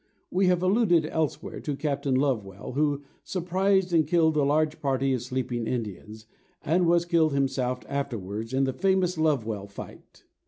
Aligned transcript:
We 0.31 0.47
have 0.47 0.63
alluded 0.63 1.05
elsewhere 1.05 1.59
to 1.59 1.75
Captain 1.75 2.15
Lovewell, 2.15 2.71
who 2.71 3.03
surprised 3.23 3.93
and 3.93 4.07
killed 4.07 4.35
a 4.35 4.41
large 4.41 4.79
party 4.81 5.13
of 5.13 5.21
sleeping 5.21 5.67
Indians, 5.67 6.25
and 6.65 6.87
was 6.87 7.05
killed 7.05 7.33
himself 7.33 7.83
afterwards, 7.87 8.51
in 8.51 8.63
the 8.63 8.73
famous 8.73 9.15
"Lovewell 9.19 9.67
fight." 9.67 10.23